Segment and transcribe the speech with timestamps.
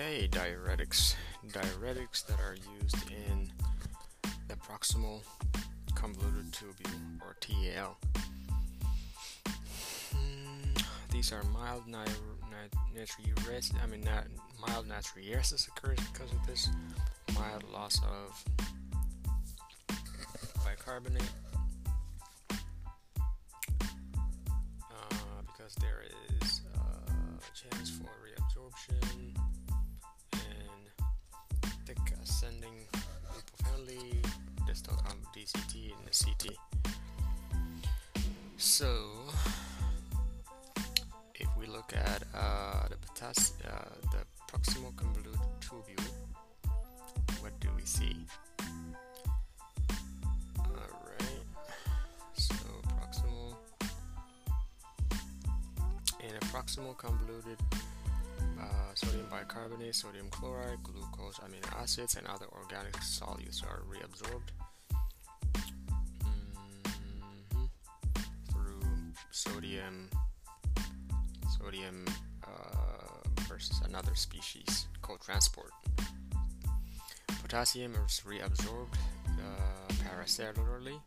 [0.00, 1.14] Okay, diuretics.
[1.48, 3.52] Diuretics that are used in
[4.48, 5.20] the proximal
[5.94, 7.98] convoluted tubule or TAL.
[10.14, 13.74] Mm, these are mild natriuresis.
[13.82, 14.24] I mean, not
[14.66, 16.70] mild natriuresis occurs because of this
[17.34, 18.42] mild loss of
[20.64, 21.22] bicarbonate
[24.90, 26.04] uh, because there
[26.40, 29.36] is a chance for reabsorption
[32.40, 32.86] thick ascending
[33.34, 34.26] lipophenolate
[34.66, 34.96] distal
[35.34, 36.56] DCT in the CT.
[38.56, 38.94] So,
[41.34, 46.10] if we look at uh, the, potas- uh, the proximal convoluted tubule,
[47.40, 48.16] what do we see?
[50.58, 51.44] Alright,
[52.34, 52.54] so
[53.00, 53.54] proximal
[56.20, 57.58] in a proximal convoluted
[58.60, 64.50] uh, sodium bicarbonate, sodium chloride, glucose, amino acids, and other organic solutes are reabsorbed
[66.24, 67.64] mm-hmm,
[68.50, 70.10] through sodium
[71.58, 72.06] sodium
[72.44, 75.70] uh, versus another species co-transport.
[77.42, 78.94] Potassium is reabsorbed
[79.28, 81.00] uh, paracellularly.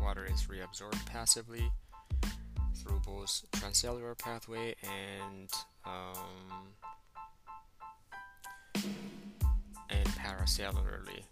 [0.00, 1.70] Water is reabsorbed passively
[2.76, 5.50] through both transcellular pathway and
[5.84, 6.72] um,
[10.22, 11.24] paracellularly,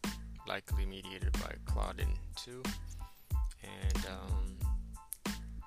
[0.48, 2.08] likely mediated by claudin
[2.44, 2.62] 2.
[3.62, 4.56] And um,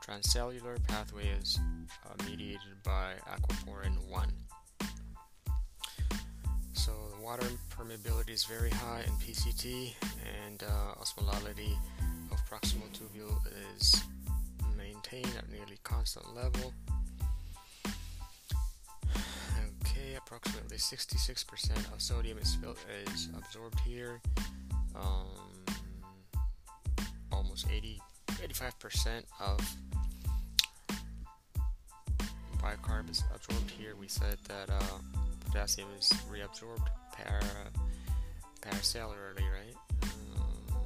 [0.06, 1.60] transcellular pathway is
[2.06, 4.34] uh, mediated by aquaporin 1.
[6.74, 9.94] So the water permeability is very high in PCT,
[10.46, 11.78] and uh, osmolality
[12.32, 13.38] of proximal tubule
[13.78, 14.04] is
[14.78, 16.74] maintained at nearly constant level.
[20.36, 22.58] Approximately 66% of sodium is,
[23.08, 24.22] is absorbed here.
[24.96, 25.28] Um,
[27.32, 29.60] almost 80, 85% of
[32.60, 33.96] bicarb is absorbed here.
[34.00, 34.98] We said that uh,
[35.46, 37.42] potassium is reabsorbed para,
[38.62, 39.76] paracellularly, right?
[40.36, 40.80] Um,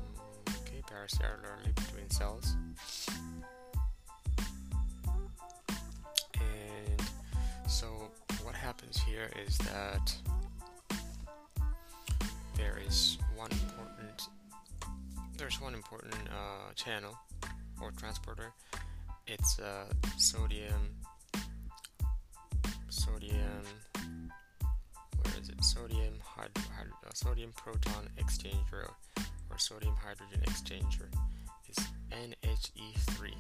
[0.62, 2.56] okay, paracellularly between cells.
[8.88, 10.16] Happens here is that
[12.56, 14.22] there is one important
[15.38, 17.16] there's one important uh, channel
[17.80, 18.52] or transporter.
[19.28, 19.86] It's uh,
[20.18, 20.96] sodium
[22.90, 23.64] sodium
[25.22, 28.90] where is it sodium hyd- hyd- uh, sodium proton exchanger
[29.50, 31.08] or sodium hydrogen exchanger
[31.70, 31.78] is
[32.12, 33.34] NHE3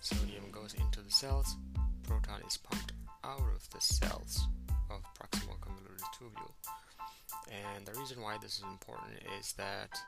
[0.00, 1.56] sodium goes into the cells
[2.04, 2.92] proton is pumped
[3.24, 4.46] out of the cells
[4.90, 6.52] of proximal convoluted tubule
[7.50, 9.98] and the reason why this is important is that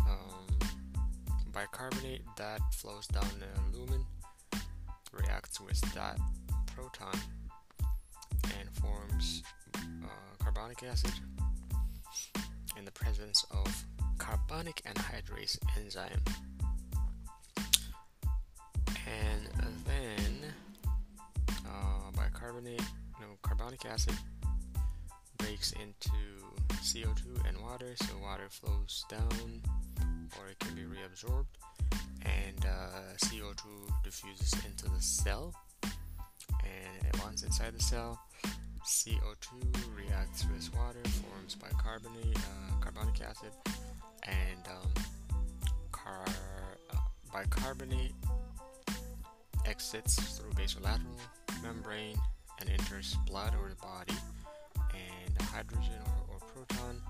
[0.00, 0.46] um,
[1.52, 4.04] bicarbonate that flows down the lumen
[5.12, 6.18] reacts with that
[6.74, 7.18] proton
[8.58, 9.42] and forms
[9.74, 11.12] uh, carbonic acid
[12.76, 13.84] in the presence of
[14.18, 16.22] carbonic anhydrase enzyme.
[19.06, 19.48] And
[19.86, 20.15] then
[22.46, 22.82] bicarbonate,
[23.20, 24.14] no, carbonic acid
[25.36, 26.12] breaks into
[26.74, 29.62] CO2 and water, so water flows down
[30.38, 31.46] or it can be reabsorbed,
[32.22, 35.54] and uh, CO2 diffuses into the cell.
[35.82, 38.20] And once inside the cell,
[38.84, 43.50] CO2 reacts with water, forms bicarbonate, uh, carbonic acid,
[44.22, 45.04] and um,
[45.90, 46.24] car-
[46.92, 46.96] uh,
[47.32, 48.12] bicarbonate
[49.64, 51.18] exits through basolateral
[51.62, 52.16] membrane
[52.60, 54.14] and enters blood or the body,
[54.92, 57.02] and the hydrogen or, or proton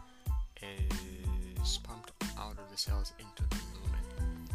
[1.62, 4.48] is pumped out of the cells into the lumen.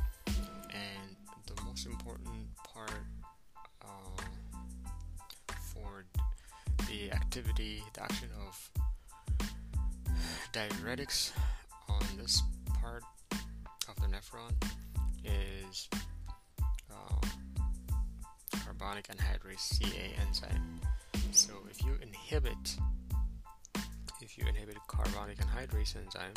[0.72, 1.16] And
[1.47, 2.91] the most important part
[3.84, 4.22] uh,
[5.73, 6.05] for
[6.88, 8.72] the activity, the action of
[10.53, 11.32] diuretics
[11.90, 12.44] on this
[12.82, 13.03] part
[13.87, 14.53] of the nephron
[15.23, 15.87] is
[18.82, 20.82] carbonic anhydrase CA enzyme.
[21.32, 22.78] So if you inhibit
[24.22, 26.34] if you inhibit carbonic anhydrase enzyme,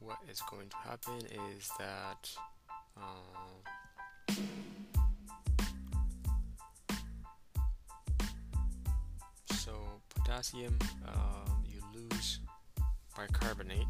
[0.00, 1.18] what is going to happen
[1.56, 2.30] is that
[2.96, 4.32] uh,
[9.54, 9.72] so
[10.14, 12.40] potassium uh, you lose
[13.16, 13.86] bicarbonate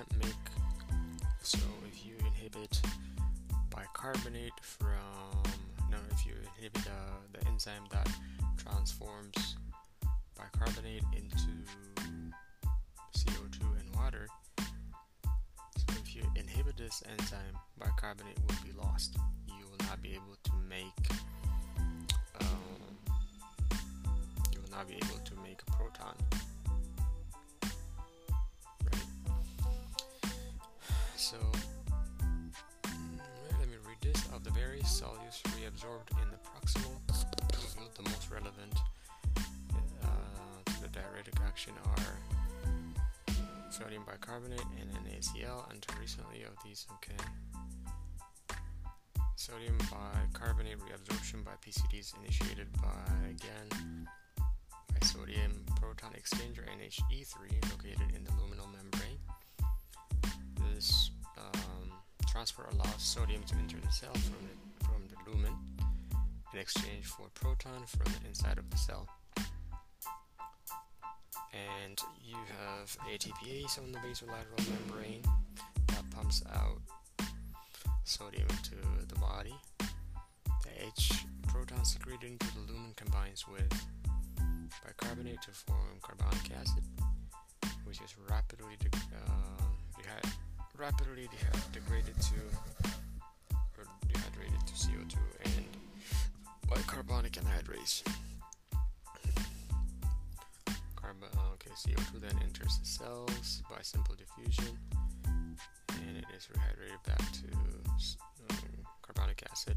[0.00, 0.46] can't make
[1.42, 2.80] so if you inhibit
[3.74, 5.42] bicarbonate from
[5.90, 8.08] no if you inhibit uh, the enzyme that
[8.56, 9.56] transforms
[10.38, 11.50] bicarbonate into
[13.14, 14.26] CO2 and water
[15.76, 19.16] so if you inhibit this enzyme bicarbonate will be lost.
[19.48, 21.10] You will not be able to make
[22.40, 22.48] um,
[24.52, 26.14] you will not be able to make a proton
[31.30, 31.36] So,
[33.60, 34.26] let me read this.
[34.34, 36.98] Of the various solutes reabsorbed in the proximal
[37.94, 38.74] the most relevant
[40.02, 40.08] uh,
[40.66, 43.34] to the diuretic action are
[43.70, 45.70] sodium bicarbonate and NaCl.
[45.70, 47.22] Until recently, of these, okay.
[49.36, 58.16] Sodium bicarbonate reabsorption by PCT is initiated by again by sodium proton exchanger NHE3 located
[58.16, 59.18] in the luminal membrane.
[60.74, 61.12] This
[62.30, 65.52] transfer allows sodium to enter the cell from the, from the lumen
[66.52, 69.08] in exchange for a proton from the inside of the cell.
[71.52, 75.22] And you have ATPase on the basolateral membrane
[75.88, 76.78] that pumps out
[78.04, 78.76] sodium into
[79.08, 79.54] the body.
[79.78, 83.72] The H proton secreted into the lumen combines with
[84.86, 86.84] bicarbonate to form carbonic acid,
[90.80, 91.28] rapidly
[91.72, 92.40] degraded to
[93.76, 95.64] or dehydrated to CO2 and
[96.70, 98.02] by carbonic anhydrase.
[100.96, 104.78] Carbon, uh, okay, CO2 then enters the cells by simple diffusion
[105.26, 107.48] and it is rehydrated back to
[108.48, 109.76] um, carbonic acid.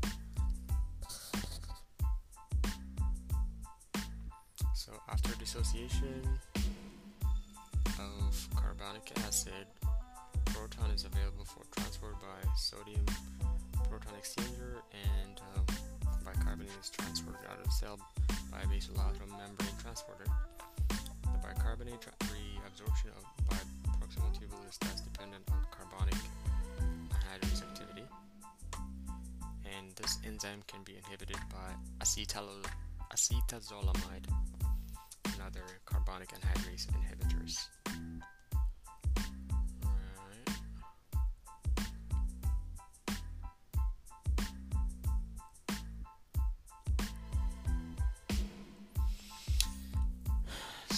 [4.73, 6.39] So after dissociation
[7.99, 9.67] of carbonic acid,
[10.63, 13.05] proton is available for transport by sodium
[13.89, 15.65] proton exchanger and um,
[16.23, 17.99] bicarbonate is transported out of the cell
[18.49, 20.23] by a basolateral membrane transporter.
[20.87, 23.27] The bicarbonate reabsorption of
[23.99, 26.15] proximal tubule is thus dependent on carbonic
[27.11, 28.07] anhydrase activity
[29.65, 34.29] and this enzyme can be inhibited by acetazolamide
[35.25, 37.67] and other carbonic anhydrase inhibitors.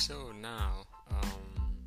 [0.06, 1.81] So now, um,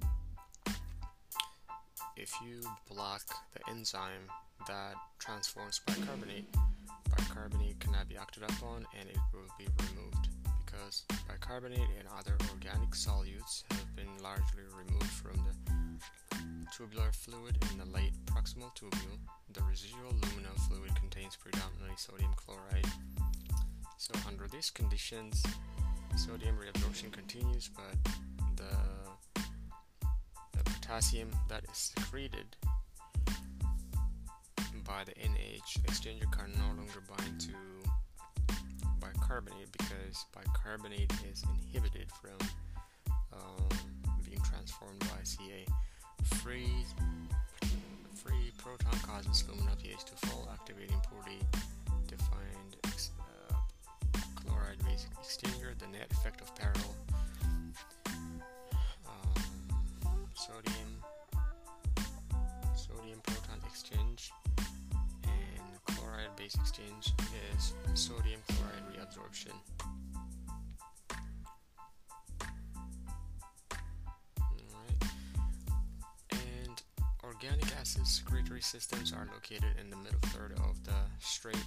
[2.17, 2.61] if you
[2.91, 3.23] block
[3.55, 4.26] the enzyme
[4.67, 6.53] that transforms bicarbonate,
[7.17, 10.31] bicarbonate cannot be acted upon and it will be removed
[10.67, 16.37] because bicarbonate and other organic solutes have been largely removed from the
[16.76, 19.19] tubular fluid in the late proximal tubule.
[19.53, 22.85] The residual luminal fluid contains predominantly sodium chloride.
[23.97, 25.44] So under these conditions,
[26.19, 28.12] sodium reabsorption continues, but
[28.56, 29.43] the,
[30.53, 32.56] the potassium that is secreted
[34.85, 37.53] by the NH exchanger can no longer bind to
[38.99, 42.49] bicarbonate because bicarbonate is inhibited from
[43.32, 43.69] um,
[44.25, 45.67] being transformed by Ca.
[46.43, 46.84] Free
[48.15, 51.39] free proton causes luminal pH to fall, activating poorly
[52.08, 53.38] defined uh,
[54.79, 55.79] chloride base exchanger.
[55.79, 56.94] The net effect of parallel
[59.06, 61.03] um, sodium
[62.75, 64.32] sodium proton exchange
[65.25, 67.13] and chloride base exchange
[67.56, 69.53] is sodium chloride reabsorption.
[76.31, 76.82] And
[77.25, 81.65] organic acid secretory systems are located in the middle third of the straight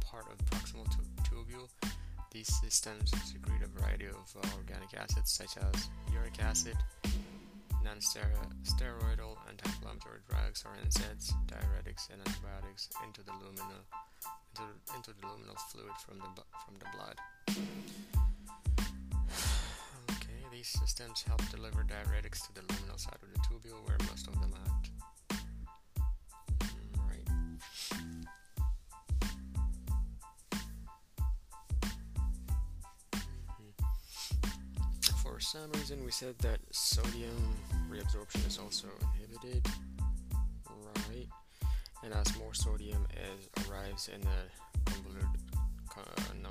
[0.00, 0.86] part of proximal
[1.24, 1.68] tubule
[2.36, 6.76] these systems secrete a variety of uh, organic acids such as uric acid,
[7.82, 13.80] non-steroidal anti-inflammatory drugs or NSAIDs, diuretics, and antibiotics into the luminal
[14.52, 16.28] into, into the luminal fluid from the
[16.60, 17.16] from the blood.
[20.10, 24.26] Okay, these systems help deliver diuretics to the luminal side of the tubule where most
[24.26, 24.90] of them act.
[35.52, 37.54] Some reason we said that sodium
[37.88, 39.64] reabsorption is also inhibited,
[40.68, 41.28] right?
[42.02, 45.28] And as more sodium is, arrives in the convoluted
[45.96, 46.50] uh,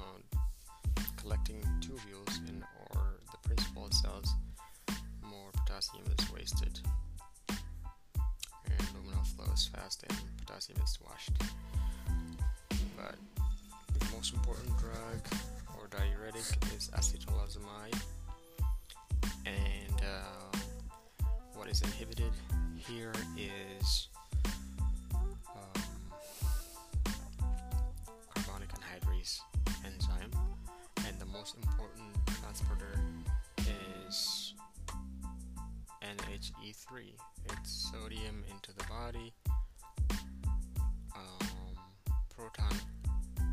[1.17, 4.33] collecting tubules in or the principal cells,
[5.29, 6.79] more potassium is wasted.
[7.49, 11.33] And luminal flows fast and potassium is washed.
[12.95, 13.15] But
[13.99, 15.41] the most important drug
[15.77, 16.45] or diuretic
[16.77, 18.14] is acetazolamide, and
[20.05, 20.57] uh,
[21.53, 22.31] what is inhibited
[22.77, 24.07] here is
[25.55, 25.81] um,
[28.33, 29.39] carbonic anhydrase
[29.85, 30.31] enzyme,
[31.07, 32.99] and the most important transporter
[34.07, 34.53] is
[36.03, 37.13] NHE3.
[37.51, 39.33] It's sodium into the body,
[41.15, 41.77] um,
[42.35, 42.77] proton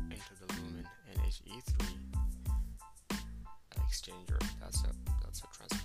[0.09, 2.03] into the lumen, NHE3
[3.93, 4.39] exchanger.
[4.59, 4.89] That's a
[5.23, 5.82] that's a transporter.